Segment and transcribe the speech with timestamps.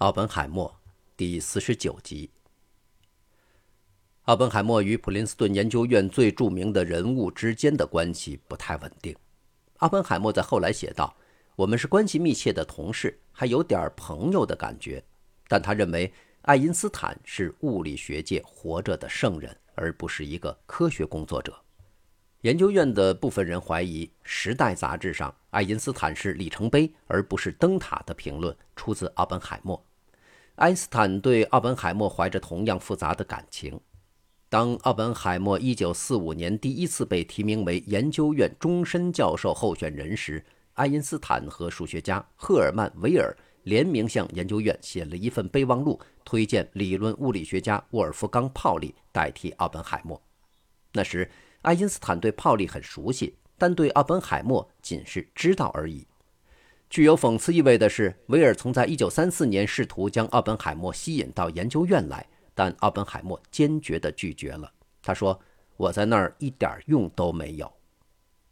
[0.00, 0.74] 奥本海默
[1.14, 2.30] 第四十九集。
[4.22, 9.14] 奥本海默与普林斯顿研究院最著名的人物之间的关系不太稳定。
[9.80, 11.14] 奥本海默在后来写道
[11.54, 15.04] ：“我们是关系密切的同事，还有点朋友的感觉。”
[15.46, 16.10] 但他认为
[16.44, 21.54] 爱因斯坦是物理学界活着的圣人，而不是一个科学工作者。
[22.40, 29.86] 研究院的部分人怀疑，《时代》杂志上爱因斯坦是里程碑而不是灯塔的评论出自奥本海默。
[30.56, 33.80] 爱因斯坦对奥本海默怀着同样复杂的感情。
[34.48, 40.44] 当奥本海默1945年第一次被提名为研究院终身教授候选人时，
[40.74, 50.20] 爱因斯坦和数学家赫尔曼·维尔联名向研究院写了一份备忘录，推荐理论物理学家沃尔夫冈·泡利代替奥本海默。
[50.92, 51.30] 那时。
[51.62, 56.06] 爱因斯坦对泡利很熟悉，但对奥本海默仅是知道而已。
[56.90, 64.68] 具有讽刺意味的是，威尔曾在1934年试图将奥本海默吸引到研究院来，但奥本海默坚决地拒绝了。
[65.00, 65.40] 他说
[65.78, 67.72] ：“我在那儿一点用都没有。”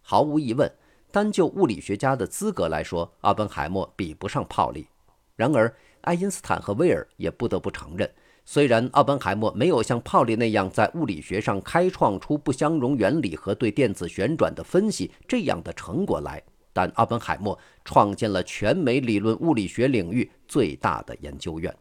[0.00, 0.72] 毫无疑问，
[1.11, 4.86] 单就物理学家的资格来说，奥本海默比不上泡利。
[5.34, 8.09] 然而，爱因斯坦和威尔也不得不承认。
[8.44, 16.41] 虽然奥本海默没有像泡利那样在物理学上开创出不相容原理和对电子旋转的分析这样的成果来，
[16.79, 21.77] 但奥本海默创建了全美理论物理学领域最大的研究院。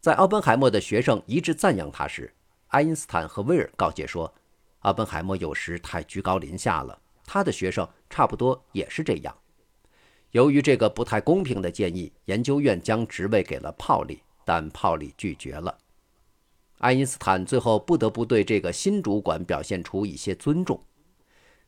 [0.00, 2.32] 在奥本海默的学生一致赞扬他时，
[2.68, 4.32] 爱因斯坦和威尔告诫说
[4.80, 9.36] ：“奥本海默有时太居高临下了。”他的学生差不多也是这样。
[10.30, 14.22] 由于这个不太公平的建议，研究院将职位给了泡利。
[14.42, 15.76] 但泡利拒绝了，
[16.78, 20.82] 爱因斯坦最后不得不对这个新主管表现出一些尊重。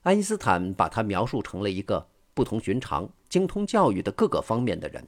[0.01, 2.09] 爱因斯坦把他描述成了一个
[2.41, 5.07] 不同寻常、精通教育的各个方面的人，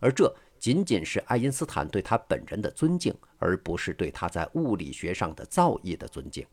[0.00, 6.46] 而这仅仅是爱因斯坦对他本人的尊敬，而不是对他在物理学上的造诣的尊敬。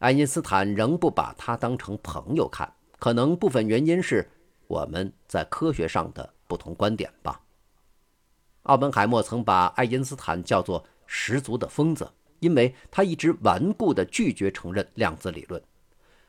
[0.00, 4.30] 爱因斯坦仍不把他当成朋友看，可能部分原因是
[4.66, 7.40] 我们在科学上的不同观点吧。
[8.64, 12.06] 奥本海默曾把爱因斯坦叫做“十足的疯子”，
[12.40, 15.62] 因为他一直顽固地拒绝承认量子理论。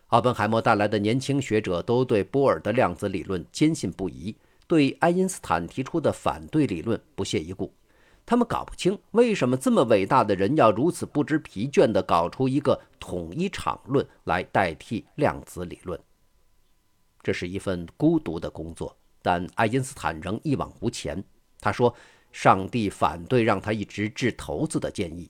[0.10, 4.36] 奥本海默带来的年轻学者都对波尔的量子理论坚信不疑，
[4.68, 7.72] 对爱因斯坦提出的反对理论不屑一顾。
[8.26, 16.00] 他们搞不清为什么这么伟大的人要如此不知疲倦地搞出一个统一场论来代替量子理论。
[17.22, 21.24] 这是一份孤独的工作，但爱因斯坦仍一往无前。
[21.60, 21.96] 他说。
[22.32, 25.28] 上帝反对让他一直掷骰子的建议，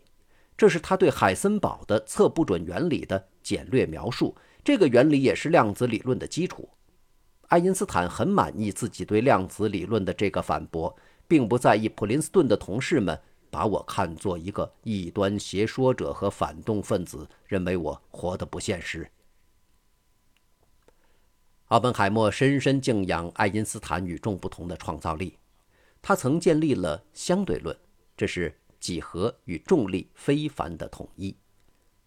[0.58, 4.36] 这是他对海森堡的测不准原理的简略描述。
[4.70, 6.70] 这个原理也是量子理论的基础。
[7.48, 10.96] 爱因斯坦很满意自己对量子理论的这个反驳，
[11.28, 13.20] 并不在意普林斯顿的同事们
[13.50, 19.10] 把我看作一个异端邪说者和反动分子，认为我活得不现实。
[21.70, 25.36] 奥本海默深深敬仰爱因斯坦与众不同的创造力。
[26.00, 27.76] 他曾建立了相对论，
[28.16, 31.36] 这是几何与重力非凡的统一。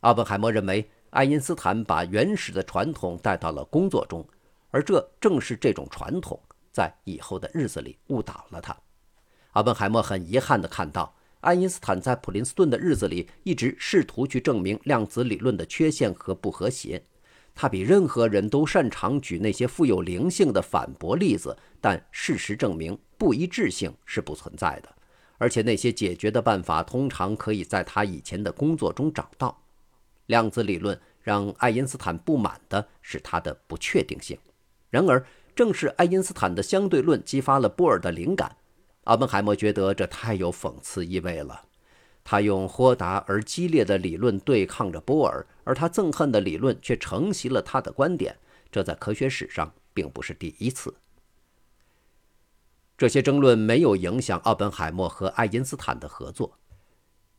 [0.03, 4.27] 奥本海默认为，爱因斯坦把原始的传统带到了工作中，
[4.71, 6.41] 而这正是这种传统
[6.73, 8.75] 在以后的日子里误导了他。
[9.51, 17.05] 阿本海默很遗憾地看到，爱因斯坦在普林斯顿的日子里一直试图去证明量子理论的缺陷和不和谐。
[17.55, 22.99] 他比任何人都擅长举那些富有灵性的反驳例子，但事实证明。
[23.19, 24.89] 不一致性是不存在的，
[25.39, 29.62] 而且那些解决的办法通常可以在他以前的工作中找到。
[30.27, 34.39] 量子理论让爱因斯坦不满的是它的不确定性，
[34.91, 35.25] 然而
[35.55, 38.57] 正是爱因斯坦的相对论激发了波尔的灵感。
[39.05, 41.67] 奥本海默觉得这太有讽刺意味了。
[42.25, 48.37] 他用豁达而激烈的理论对抗着波尔，而他憎恨的理论却承袭了他的观点，
[48.71, 50.95] 这在科学史上并不是第一次。
[52.97, 56.57] 这些争论没有影响奥本海默和爱因斯坦的合作。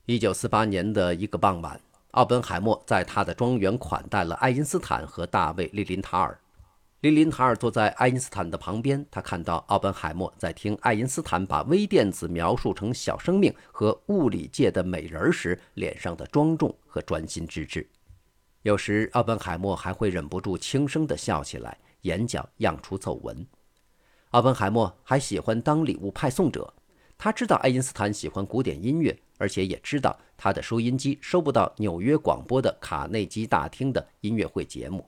[0.06, 1.79] 一九四八年的一个傍晚，
[2.13, 6.39] 奥本海默在他的庄园款待了爱因斯坦和大卫·利林塔尔。
[7.00, 17.89] 利林塔尔坐在爱因斯坦的旁边，他看到奥本海默在听爱因斯坦把微电子描述成小生命和物理界的美人时，脸上的庄重和专心致志。
[18.62, 23.44] 有时，奥本海默还会忍不住轻声地笑起来，眼角漾出皱纹。
[24.30, 26.71] 奥本海默还喜欢当礼物派送者。
[27.18, 35.05] 他知道爱因斯坦喜欢古典音乐，而且也知道他的收音机收不到纽约广播的卡内基大厅的音乐会节目。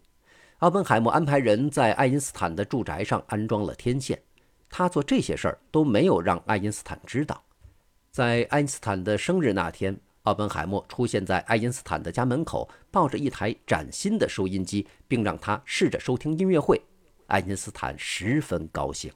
[0.57, 4.21] 奥本海默安排人在爱因斯坦的住宅上安装了天线。
[4.69, 7.41] 他做这些事儿都没有让爱因斯坦知道。
[8.11, 16.81] 在爱因斯坦的生日那天，奥本海默出现在爱因斯坦的家门口，抱着一台崭新的收音机，并让他试着收听音乐会。
[17.27, 19.09] 爱因斯坦十分高兴。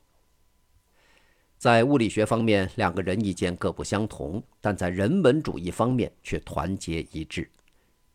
[1.60, 7.52] 在物理学方面，两个人意见各不相同，但在人文主义方面却团结一致。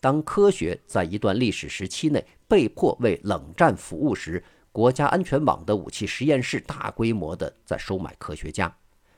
[0.01, 4.43] 当科学在一段历史时期内被迫为冷战服务时，
[4.73, 8.75] 国家安全网的武器实验室大规模地在收买科学家。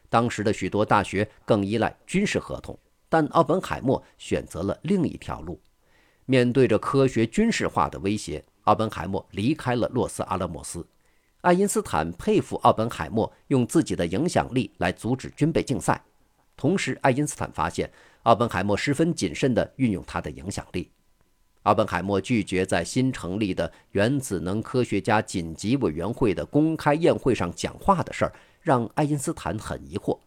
[0.09, 2.77] 当时的许多大学更依赖军事合同。
[3.09, 5.61] 但奥本海默选择了另一条路。
[6.25, 10.85] 面对着科学军事化的威胁，奥本海默离开了洛斯阿拉莫斯。
[11.47, 16.03] 爱因斯坦佩服奥本海默用自己的影响力来阻止军备竞赛，
[16.57, 17.89] 同时，爱因斯坦发现
[18.25, 20.91] 奥本海默十分谨慎地运用他的影响力。
[21.63, 30.19] 奥本海默拒绝在新成立的原子能科学家紧急委员会的公开宴会上讲话的事儿，让爱因斯坦很疑惑。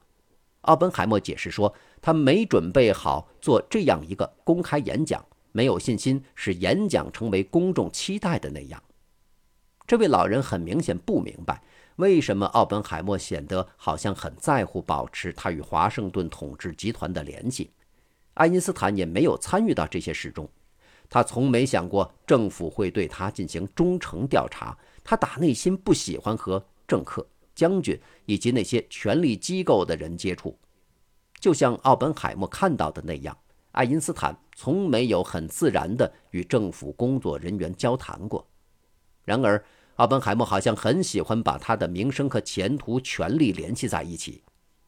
[0.62, 5.21] 奥本海默解释说，他没准备好做这样一个公开演讲，
[5.51, 8.81] 没有信心使演讲成为公众期待的那样。
[9.89, 11.63] 这位老人很明显不明白，
[11.95, 17.71] 为什么奥本海默显得好像很在乎保持他与华盛顿统治集团的联系。
[18.36, 20.47] 爱因斯坦也没有参与到这些事中，
[21.09, 24.77] 他从没想过政府会对他进行忠诚调查。
[25.03, 27.27] 他打内心不喜欢和政客。
[27.56, 30.56] 将军以及那些权力机构的人接触，
[31.39, 33.35] 就像奥本海默看到的那样，
[33.71, 38.47] 爱因斯坦从没有很自然地与政府工作人员交谈过。
[39.25, 39.62] 然而，
[40.00, 44.42] 奥本海默好像很喜欢把他的名声和前途、权力联系在一起，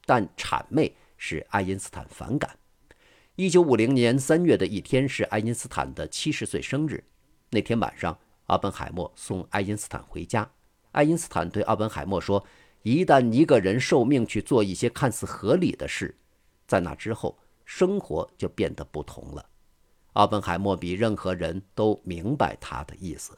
[0.06, 2.58] 但谄媚使爱因斯坦反感。
[3.36, 7.04] 一九五零年三月的一天是爱因斯坦的七十岁生日，
[7.50, 10.50] 那天晚上，奥本海默送爱因斯坦回家。
[10.94, 12.46] 爱因斯坦对奥本海默说
[12.84, 16.16] ：“一旦一个人受命去做一些看似合理的事，
[16.66, 19.46] 在那之后，生活就变得不同了。”
[20.14, 23.38] 奥本海默比任何人都明白他的意思。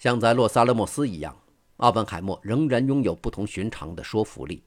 [0.00, 1.36] 像在洛萨勒莫斯一样，
[1.76, 4.64] 奥本海默仍然拥有不同寻常的说服力。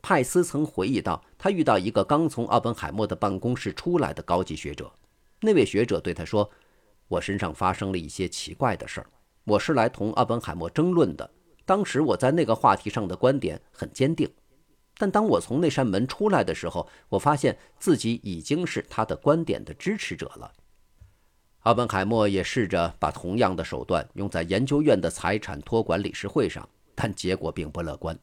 [0.00, 4.90] 派斯曾回忆到，他遇到一个刚从奥本海默的办公室出来的高级学者，
[5.42, 6.50] 那位学者对他说
[7.08, 9.06] ：“我身上发生了一些奇怪的事儿。”
[9.44, 11.30] 我是来同奥本海默争论的。
[11.66, 14.26] 当时我在那个话题上的观点很坚定，
[14.96, 20.50] 但当我从那扇门出来的时候，我发现自己已经是他的观点的支持者了。
[21.64, 28.18] 奥本海默也试着把同样的手段用在研究院的财产托管理事会上，但结果并不乐观。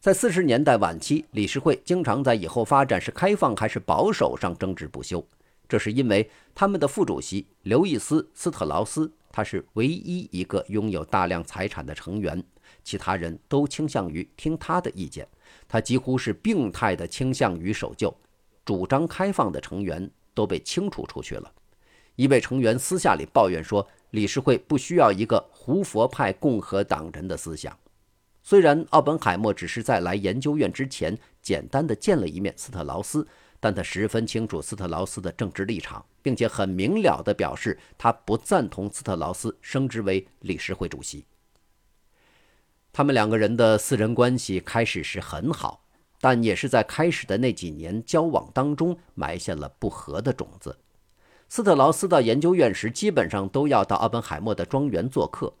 [0.00, 5.26] 在四十年代晚期，理事会经常在以后发展是开放还是保守上争执不休，
[5.66, 9.10] 这是因为他们的副主席刘易斯·斯特劳斯。
[9.32, 12.40] 他是唯一一个拥有大量财产的成员，
[12.84, 15.26] 其他人都倾向于听他的意见。
[15.66, 18.14] 他几乎是病态的倾向于守旧，
[18.62, 21.50] 主张开放的成员都被清除出去了。
[22.16, 27.78] 一位成员私下里抱怨说：“理事会不需要一个胡佛派共和党人的思想。”
[28.42, 33.26] 虽然奥本海默只是在来研究院之前简单的见了一面斯特劳斯。
[33.60, 41.24] 但他十分清楚斯特劳斯的政治立场，并且很明了地表示他不赞同斯特劳斯升职为理事会主席。
[42.92, 45.82] 他们两个人的私人关系开始时很好，
[46.20, 50.76] 但也是在开始的那几年交往当中埋下了不和的种子。
[51.54, 55.54] 斯特劳斯到研究院时，基本上都要到奥本海默的庄园做客。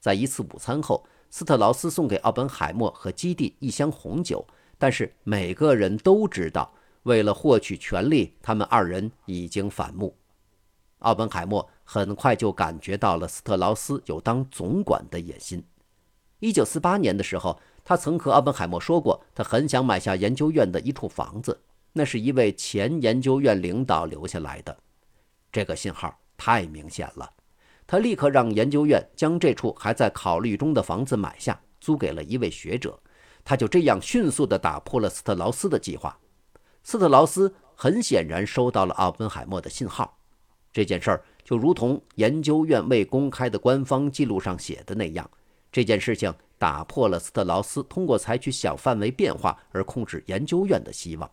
[0.00, 4.42] 在一次午餐后，斯特劳斯送给奥本海默和基地一箱红酒，
[4.78, 6.72] 但是每个人都知道。
[7.02, 10.16] 为了获取权力，他们二人已经反目。
[11.00, 15.62] 奥本海默很快就感觉到了斯特劳斯有当总管的野心。
[16.38, 21.60] 一九四八年的时候，他曾和奥本海默说过，他很想买下研究院的一处房子，
[21.92, 24.74] 那是一位前研究院领导留下来的。
[25.50, 27.30] 这个信号太明显了，
[27.86, 32.98] 他立刻让研究院将这处还在考虑中的房子买下，租给了一位学者。
[33.44, 36.18] 他就这样迅速地打破了斯特劳斯的计划。
[36.82, 40.18] 斯特劳斯很显然收到了奥本海默的信号，
[40.70, 45.30] 这件事儿就如同研究院未公开的官方记录上写的那样，
[45.72, 51.30] 这件事情打破了斯特劳斯通过采取小范围变化而控制研究院的希望，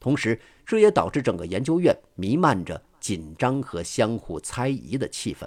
[0.00, 5.46] 同时这也导致整个研究院弥漫着紧张和相互猜疑的气氛。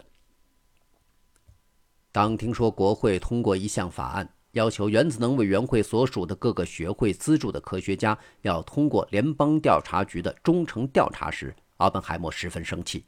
[2.11, 4.29] 当听说国会通过一项法案。
[4.51, 13.03] 要求原子能委员会所属的各个学会资助的科学家要通过联邦调查局的忠诚调查时，奥本海默十分生气。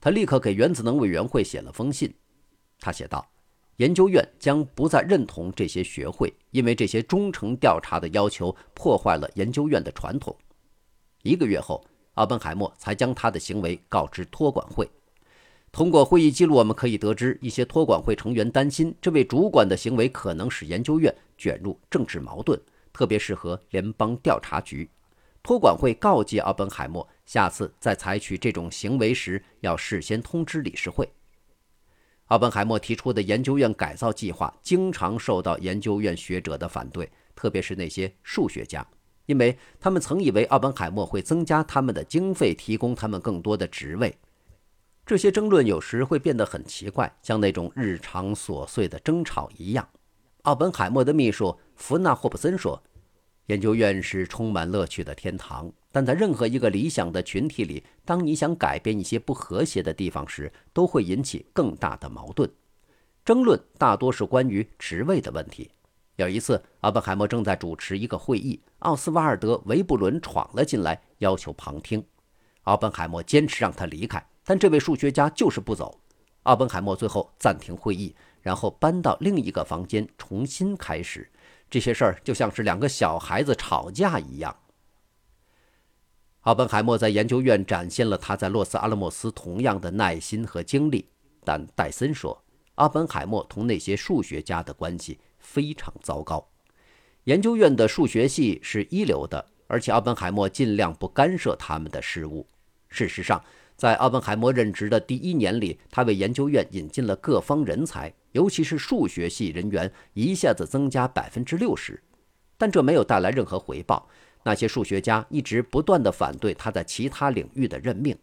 [0.00, 2.12] 他立刻给原子能委员会写了封信。
[2.78, 3.24] 他写道
[3.78, 10.36] ：“研究院将不再认同这些学会，因为这些忠诚调查的要求破坏了研究院的传统。
[11.22, 14.88] 一个月后，奥本海默才将他的行为告知托管会。
[15.70, 22.60] 通过会议记录，我们可以得知，一些托管会成员担心这位主管的行为可能使研究院卷入政治矛盾，
[22.92, 24.90] 特别是和联邦调查局。
[25.42, 31.10] 托管会告诫奥本海默，下次在采取这种行为时要事先通知理事会。
[32.26, 38.86] 奥本海默提出的研究院改造计划经常受到研究院学者的反对，特别是那些数学家，
[39.26, 44.16] 因为他们曾以为奥本海默会增加他们的经费，提供他们更多的职位。
[45.04, 49.88] 这些争论有时会变得很奇怪，像那种日常琐碎的争吵一样。
[50.42, 52.82] 奥本海默的秘书弗纳霍普森说。
[53.46, 62.48] 研究院是充满乐趣的天堂，但在任何一个理想的群体里，当你想改变一些不和谐的地方时，都会引起更大的矛盾。
[63.24, 65.72] 争论大多是关于职位的问题。
[66.16, 72.04] 有一次，奥本海默正在主持一个会议，奥斯瓦尔德·维布伦闯了进来，要求旁听。
[72.64, 75.98] 奥本海默坚持让他离开，但这位数学家就是不走。
[76.42, 81.30] 奥本海默最后暂停会议，然后搬到另一个房间重新开始。
[81.70, 84.54] 这些事儿就像是两个小孩子吵架一样。
[86.42, 91.08] 奥本海默在研究院展现了他在洛斯阿拉莫斯同样的耐心和精力，
[91.44, 96.48] 但戴森说，奥本海默同那些数学家的关系非常糟糕。
[97.24, 102.46] 研究院的数学系是一流的，而且奥本海默尽量不干涉他们的事务。
[102.88, 103.44] 事实上，
[103.76, 108.12] 在奥本海默任职的第一年里，他为研究院引进了各方人才。
[108.32, 112.02] 尤其是数学系人员一下子增加百分之六十，
[112.56, 114.08] 但这没有带来任何回报。
[114.42, 118.16] 那些数学家一直不断地反对他在其他领域的任命。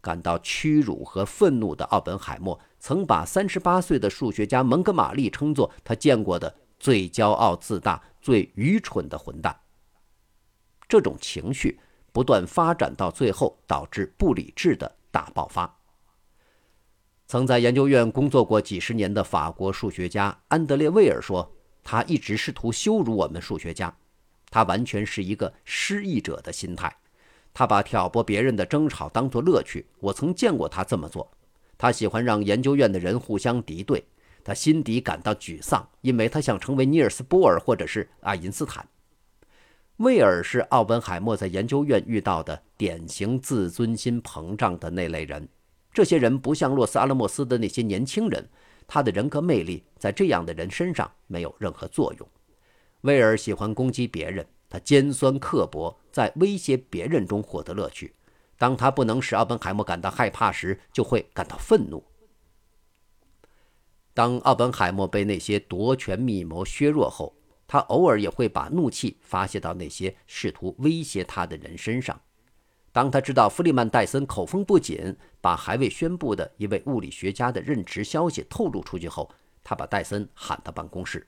[0.00, 9.58] 感到屈辱和愤怒的奥本海默曾把三十八岁的数学家蒙哥马利称作他见过的最骄傲自大、最愚蠢的混蛋。
[10.88, 11.78] 这种情绪
[12.12, 15.76] 不断发展到最后，导致不理智的大爆发。
[17.26, 23.94] 曾在研究院工作过几十年的法国数学家安德烈·威尔说：“他一直试图羞辱我们数学家，
[24.48, 26.96] 他完全是一个失意者的心态。
[27.58, 29.84] 他把挑拨别人的争吵当作乐趣。
[29.98, 31.28] 我曾见过他这么做。
[31.76, 34.04] 他喜欢让研究院的人互相敌对。
[34.44, 38.88] 他心底感到沮丧，因为他想成为尼尔斯·波尔或者是爱因斯坦。
[39.96, 45.48] 威尔是奥本海默在研究院遇到的典型自尊心膨胀的那类人。”
[45.92, 48.48] 这些人不像洛斯阿拉莫斯的那些年轻人，
[48.86, 52.28] 他的人格魅力在这样的人身上没有任何作用。
[53.00, 58.14] 威尔喜欢攻击别人，他尖酸刻薄，在威胁别人中获得乐趣。
[58.56, 62.04] 当他不能使奥本海默感到害怕时，就会感到愤怒。
[64.12, 67.36] 当奥本海默被那些夺权密谋削弱后，
[67.68, 72.20] 他偶尔也会把怒气发泄到那些试图威胁他的人身上。
[72.90, 79.30] 当他知道弗利曼·戴森口风不紧，把还未宣布的一位物理学家的任职消息透露出去后，
[79.62, 81.24] 他把戴森喊到办公室。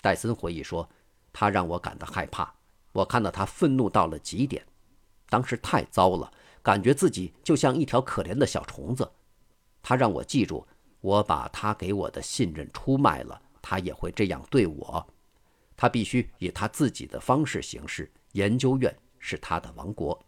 [0.00, 0.88] 戴森回忆说
[1.32, 2.54] ：“他让我感到害怕，
[2.92, 4.64] 我看到他愤怒到了极点，
[5.28, 6.32] 当时太糟了，
[6.62, 9.10] 感觉自己就像一条可怜的小虫子。
[9.82, 10.66] 他让我记住，
[11.00, 15.06] 我把他给我的信任出卖了，他也会这样对我。
[15.76, 20.22] 他必须以他自己的方式行事，研究院是他的王国。”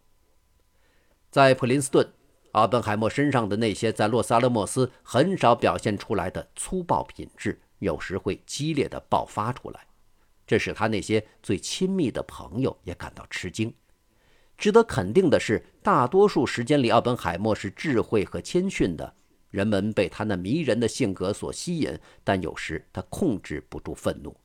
[1.30, 2.11] 在普林斯顿，
[2.52, 9.87] 奥本海默身上的那些在洛萨勒莫斯很少表现出来的粗暴品质，有时会激烈的爆发出来，
[10.47, 13.73] 这使他那些最亲密的朋友也感到吃惊。
[14.59, 19.15] 值得肯定的是，大多数时间里，奥本海默是智慧和谦逊的，
[19.51, 24.37] 人们被他那迷人的性格所吸引，但有时他控制不住愤怒。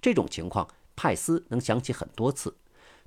[0.00, 0.66] 这种情况，
[0.96, 2.56] 派斯能想起很多次。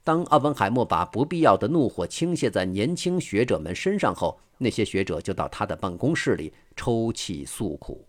[0.05, 8.05] 当奥本海默把不必要的怒火倾泻在年轻学者们身上后，那些学者就到他的办公室里抽泣诉苦。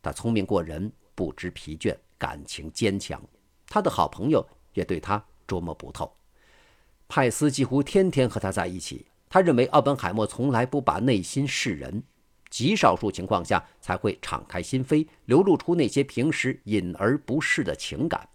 [0.00, 3.22] 他聪明过人，不知疲倦，感情坚强。
[3.66, 6.16] 他的好朋友也对他捉摸不透。
[7.08, 9.06] 派斯几乎天天和他在一起。
[9.28, 12.02] 他认为奥本海默从来不把内心示人，
[12.48, 18.28] 极少数情况下才会敞开心扉，流露出那些平时隐而不示的情感。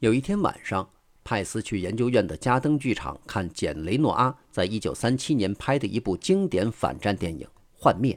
[0.00, 0.90] 有一天晚上。
[1.24, 8.12] 派斯去研究院的加登剧场看简·雷诺阿在1937年拍的一部经典反战电影《幻灭》。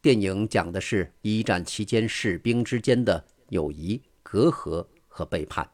[0.00, 5.68] 电影讲的是一战期间士兵之间的友谊、隔阂和背叛。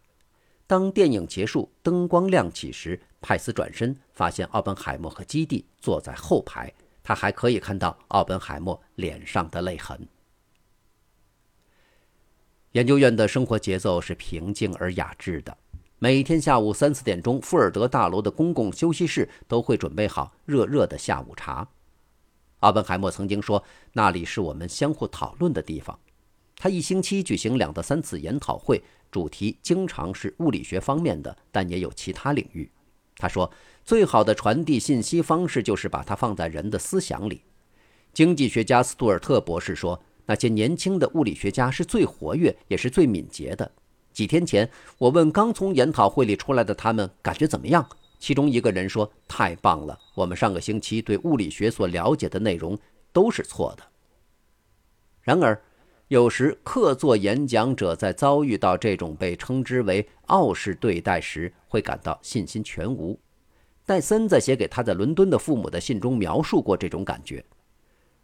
[0.67, 6.73] 当电影结束，灯光亮起时，派斯转身发现奥本海默和基地坐在后排，
[7.03, 10.07] 他还可以看到奥本海默脸上的泪痕。
[12.73, 15.57] 研究院的生活节奏是平静而雅致的。
[15.99, 21.69] 每天下午三四点钟，富尔德大楼的公共休息室都会准备好热热的下午茶。
[22.61, 25.99] 奥本海默曾经说：“那里是我们相互讨论的地方。”
[26.63, 32.71] 他一星期举行两到三次研讨会，主题经常是物理学方面的，但也有其他领域。
[33.17, 33.51] 他说
[33.83, 37.41] ：“最好的传递信息方式就是把它放在人的思想里。”
[38.13, 43.73] 经济学家斯图尔特博士说：“那些年轻的物理学家是最活跃，也是最敏捷的。”
[44.13, 47.89] 几天前，我问刚从研讨会里出来的他们感觉怎么样，
[48.19, 52.79] 其中一个人说：“太棒了，我们上个星期对物理学所了解的内容
[53.15, 53.83] 都是错的。”
[55.23, 55.59] 然而，
[56.11, 63.17] 有时客座演讲者在遭遇到这种被称之为傲视对待时，会感到信心全无。
[63.87, 67.45] 戴森在写给他在伦敦的父母的信中描述过这种感觉。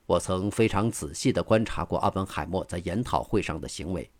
[0.04, 4.10] 我曾非常仔细地观察过奥本海默在研讨会上的行为。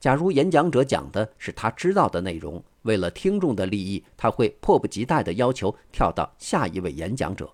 [0.00, 7.46] 假如演讲者讲的是他知道的内容，为了听众的利益，他会迫不及待地要求跳到下一位演讲者；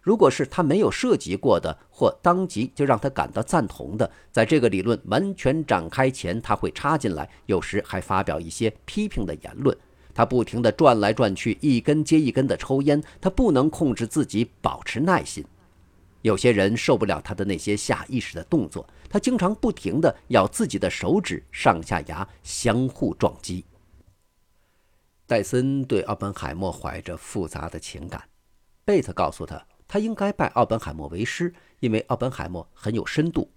[0.00, 9.76] 如果是他没有涉及过的，或当即就让他感到赞同的，在这个理论完全展开前，他会插进来，有时还发表一些批评的言论。
[10.14, 15.44] 他不停地转来转去，一根接一根地抽烟，他不能控制自己保持耐心。
[16.22, 23.64] 有些人受不了他的那些下意识的动作，他经常不停地咬自己的手指，上下牙相互撞击。
[25.26, 28.20] 戴森对奥本海默怀着复杂的情感，
[28.84, 33.50] 贝特告诉他，他应该拜奥本海默为师，因为奥本海默很有深度。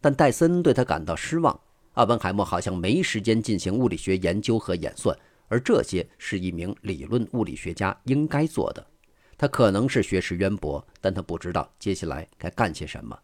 [0.00, 1.60] 但戴森对他感到失望，
[1.94, 5.16] 奥本海默好像没时间进行物理学研究和演算，
[5.48, 8.86] 而这些是一名理论物理学家应该做的。
[9.36, 13.18] 他可能是学识渊博，但他不知道接下来该干些什么。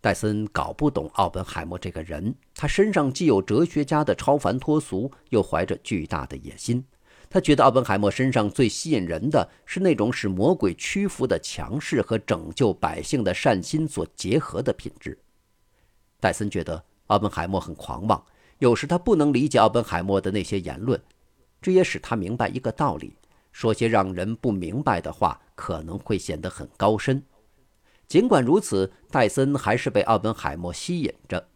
[0.00, 6.84] 戴森搞不懂奥本海默这个人，他身上既有哲学家的超凡脱俗，又怀着巨大的野心。
[7.28, 15.18] 他觉得奥本海默身上最吸引人的是那种使魔鬼屈服的强势和拯救百姓的善心所结合的品质。
[16.20, 18.24] 戴森觉得奥本海默很狂妄，
[18.58, 21.00] 有时他不能理解奥本海默的那些言论，
[21.60, 23.14] 这也使他明白一个道理。
[23.52, 27.22] 说些让人不明白的话，可能会显得很高深。
[28.06, 31.48] 尽管如此，戴森还是被奥本海默吸引着。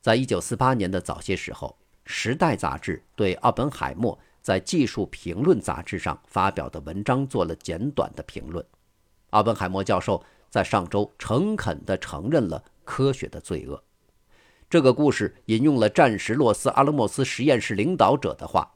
[0.00, 1.76] 在一九四八年的早些时候，
[2.10, 8.64] 《时代》杂志对奥本海默在《技术评论》杂志上发表的文章做了简短的评论。
[9.30, 13.80] 奥本海默教授在上周诚恳地承认了科学的罪恶。
[14.68, 18.70] 这个故事引用了战时洛斯阿拉莫斯实验室领导者的话。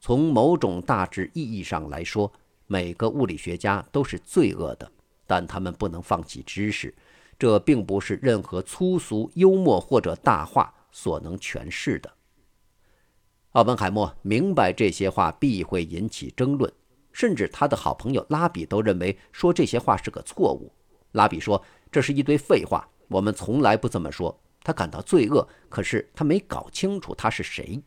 [0.00, 2.32] 从某种大致意义上来说，
[2.68, 4.88] 每个物理学家都是罪恶的，
[5.26, 6.94] 但他们不能放弃知识。
[7.36, 12.12] 这并不是任何粗俗、幽默或者大话所能诠释的。
[13.52, 16.72] 奥本海默明白这些话必会引起争论，
[17.12, 20.72] 甚至他的好朋友拉比都认为说这些话是个错误。
[21.12, 27.82] 拉比说：“这是一堆废话，我们从来不这么说。”他感到罪恶，可是他没搞清楚他是谁。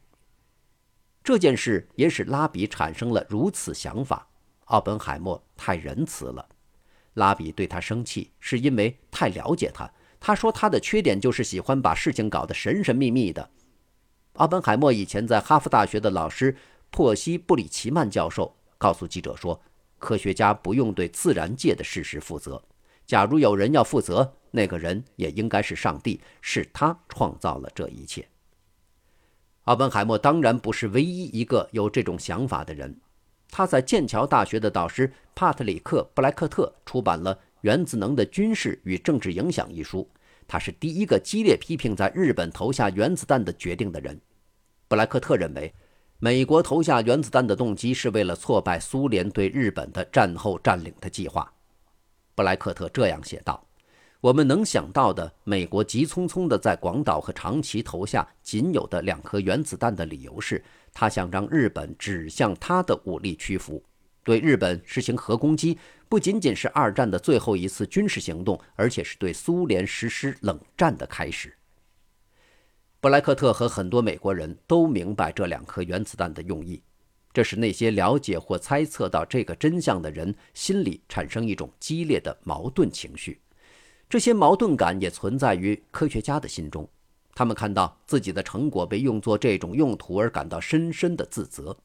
[1.23, 4.27] 这件事也使拉比产生了如此想法：
[4.65, 6.49] 奥本海默太仁慈了。
[7.13, 9.91] 拉比对他生气，是因为太了解他。
[10.19, 13.47] 他说他的缺点就是喜欢把事情搞得神神秘秘的。
[14.33, 16.55] 奥本海默以前在哈佛大学的老师
[16.89, 19.61] 珀西布里奇曼教授告诉记者说
[19.99, 22.61] ：“科学家不用对自然界的事实负责。
[23.05, 28.27] 假如有人要负责，那个人也应该是上帝，是他创造了这一切。”
[29.65, 32.99] 奥本海默当然不是唯一一个有这种想法的人。
[33.49, 40.09] 他在剑桥大学的导师帕特里克·布莱克特出版了《原子能的军事与政治影响》一书。
[40.51, 44.19] 他是第一个激烈批评在日本投下原子弹的决定的人。
[44.89, 45.73] 布莱克特认为，
[46.19, 51.49] 美国投下原子弹的动机是为了挫败苏联对日本的战后占领的计划。
[52.35, 53.65] 布莱克特这样写道。
[54.19, 60.61] 我们能想到的，美国急匆匆地在广岛和长崎投下仅有的两颗原子弹的理由是，
[60.93, 63.81] 他想让日本指向他的武力屈服。
[64.25, 65.79] 对日本实行核攻击，
[66.11, 71.55] 不仅仅是二战的最后一次军事行动，而且是对苏联实施冷战的开始。
[72.99, 76.83] 布莱克特和很多美国人都明白这两颗原子弹的用意，
[77.31, 83.39] 这使那些了解或猜测到这个真相的人心里产生一种激烈的矛盾情绪。
[84.09, 86.85] 这些矛盾感也存在于科学家的心中，
[87.33, 91.77] 他们看到自己的成果被用作这种用途而感到深深的自责。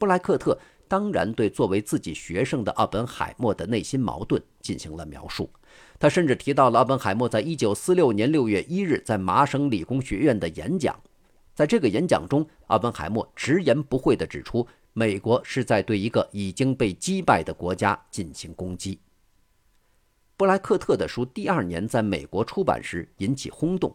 [0.00, 5.50] 布莱克特当然对作为自己学生的奥本海默的内心矛盾进行了描述。
[5.98, 10.98] 他甚至提到了奥本海默在1946年6月1日在麻省理工学院的演讲。
[11.54, 19.00] 在这个演讲中，奥本海默直言不讳地指出，美国是在对一个已经被击败的国家进行攻击。
[20.36, 23.92] 布莱克特的书第二年在美国出版时引起轰动，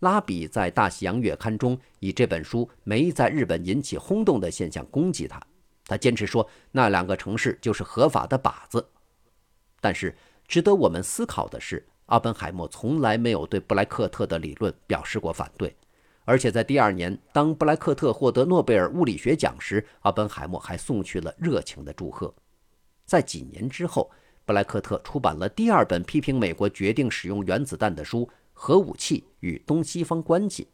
[0.00, 5.40] 拉比在《大西洋月刊》中以这本书没在日本引起轰动的现象攻击他。
[5.90, 8.86] 他坚持说那两个城市就是合法的靶子。
[9.80, 10.14] 但是
[10.46, 15.74] 值得我们思考的是，奥本海默从来没有对布莱克特的理论表示过反对。
[16.24, 22.32] 而且在第二年，当布莱克特获得诺贝尔物理学奖时，奥本海默还送去了热情的祝贺。
[23.04, 24.08] 在几年之后，
[24.44, 28.20] 布莱克特出版了第二本批评美国决定使用原子弹的书
[28.52, 30.64] 《核武器与东西方关系》。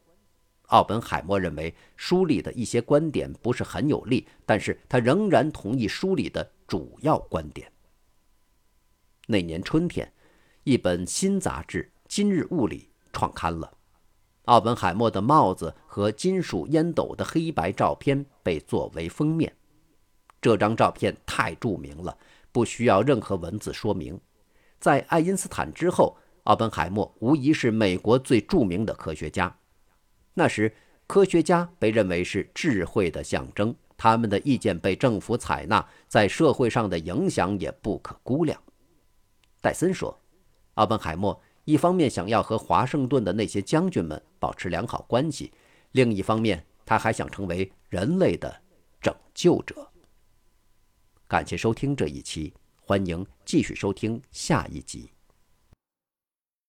[0.67, 7.71] 奥本海默认为书里的一些观点不是很有利，但是他仍然同意书里的主要观点。
[9.27, 10.11] 那年春天，
[10.63, 13.71] 一本新杂志《今日物理》创刊了。
[14.45, 19.53] 奥本海默的帽子和金属烟斗的黑白照片被作为封面，
[20.41, 22.17] 这张照片太著名了，
[22.51, 24.19] 不需要任何文字说明。
[24.79, 29.57] 在爱因斯坦之后，奥本海默无疑是美国最著名的科学家。
[30.39, 30.71] 那时，
[31.07, 38.61] 科学家被认为是智慧的象征，他们的意见被政府采纳，在社会上的影响也不可估量。
[39.61, 40.15] 戴森说
[40.75, 45.51] ：“奥本海默。”一方面想要和华盛顿的那些将军们保持良好关系，
[45.93, 48.61] 另一方面他还想成为人类的
[49.01, 49.91] 拯救者。
[51.27, 55.16] 感谢收听这一期，欢迎继续收听下一集。